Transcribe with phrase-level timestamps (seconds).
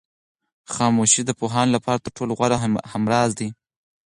[0.73, 2.57] خاموشي د پوهانو لپاره تر ټولو غوره
[2.93, 3.47] همراز ده.